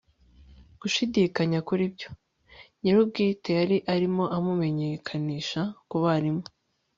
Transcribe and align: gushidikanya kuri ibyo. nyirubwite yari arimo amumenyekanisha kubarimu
gushidikanya 0.79 1.59
kuri 1.67 1.81
ibyo. 1.89 2.09
nyirubwite 2.81 3.49
yari 3.59 3.77
arimo 3.93 4.23
amumenyekanisha 4.37 5.61
kubarimu 5.89 6.43